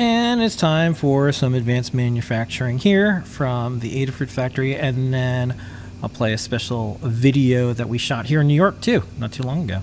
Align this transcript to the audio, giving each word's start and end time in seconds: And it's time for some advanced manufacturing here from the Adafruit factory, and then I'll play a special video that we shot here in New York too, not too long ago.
And 0.00 0.40
it's 0.40 0.56
time 0.56 0.94
for 0.94 1.30
some 1.30 1.52
advanced 1.52 1.92
manufacturing 1.92 2.78
here 2.78 3.20
from 3.26 3.80
the 3.80 4.02
Adafruit 4.02 4.30
factory, 4.30 4.74
and 4.74 5.12
then 5.12 5.54
I'll 6.02 6.08
play 6.08 6.32
a 6.32 6.38
special 6.38 6.98
video 7.02 7.74
that 7.74 7.86
we 7.86 7.98
shot 7.98 8.24
here 8.24 8.40
in 8.40 8.46
New 8.46 8.54
York 8.54 8.80
too, 8.80 9.02
not 9.18 9.30
too 9.30 9.42
long 9.42 9.64
ago. 9.64 9.82